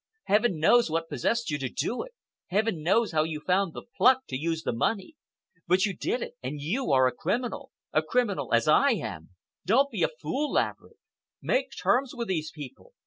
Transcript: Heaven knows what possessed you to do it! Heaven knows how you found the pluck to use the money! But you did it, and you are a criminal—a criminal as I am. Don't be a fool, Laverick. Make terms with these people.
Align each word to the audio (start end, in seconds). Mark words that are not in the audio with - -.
Heaven 0.23 0.59
knows 0.59 0.89
what 0.89 1.09
possessed 1.09 1.51
you 1.51 1.59
to 1.59 1.69
do 1.69 2.01
it! 2.01 2.15
Heaven 2.47 2.81
knows 2.81 3.11
how 3.11 3.21
you 3.21 3.39
found 3.39 3.73
the 3.75 3.83
pluck 3.97 4.25
to 4.29 4.35
use 4.35 4.63
the 4.63 4.73
money! 4.73 5.15
But 5.67 5.85
you 5.85 5.95
did 5.95 6.23
it, 6.23 6.33
and 6.41 6.59
you 6.59 6.91
are 6.91 7.05
a 7.05 7.11
criminal—a 7.11 8.01
criminal 8.01 8.51
as 8.51 8.67
I 8.67 8.93
am. 8.93 9.29
Don't 9.63 9.91
be 9.91 10.01
a 10.01 10.07
fool, 10.19 10.53
Laverick. 10.53 10.97
Make 11.39 11.67
terms 11.79 12.15
with 12.15 12.29
these 12.29 12.49
people. 12.49 12.93